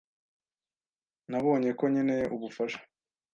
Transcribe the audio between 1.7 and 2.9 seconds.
ko nkeneye ubufasha.